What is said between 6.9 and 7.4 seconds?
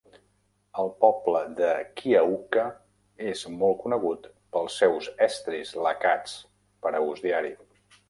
a ús